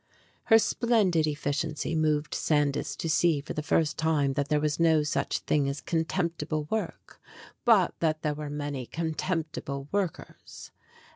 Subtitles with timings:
[0.45, 5.03] Her splendid efficiency moved Sandys to see for the first time that there was no
[5.03, 7.21] such thing as contemptible work,
[7.65, 10.71] but that there were many contemptible workers.